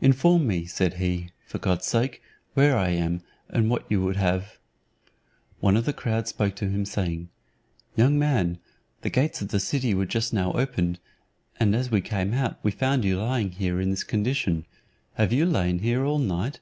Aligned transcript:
"Inform 0.00 0.46
me," 0.46 0.64
said 0.64 0.94
he, 0.94 1.32
"for 1.46 1.58
God's 1.58 1.84
sake, 1.84 2.22
where 2.54 2.78
I 2.78 2.88
am, 2.88 3.20
and 3.50 3.68
what 3.68 3.84
you 3.90 4.02
would 4.02 4.16
have?" 4.16 4.58
One 5.60 5.76
of 5.76 5.84
the 5.84 5.92
crowd 5.92 6.26
spoke 6.26 6.54
to 6.56 6.70
him 6.70 6.86
saying, 6.86 7.28
"Young 7.94 8.18
man, 8.18 8.58
the 9.02 9.10
gates 9.10 9.42
of 9.42 9.48
the 9.48 9.60
city 9.60 9.92
were 9.92 10.06
just 10.06 10.32
now 10.32 10.52
opened, 10.52 10.98
and 11.60 11.74
as 11.74 11.90
we 11.90 12.00
came 12.00 12.32
out 12.32 12.58
we 12.62 12.70
found 12.70 13.04
you 13.04 13.18
lying 13.20 13.50
here 13.50 13.78
in 13.78 13.90
this 13.90 14.02
condition: 14.02 14.64
have 15.16 15.30
you 15.30 15.44
lain 15.44 15.80
here 15.80 16.06
all 16.06 16.20
night? 16.20 16.60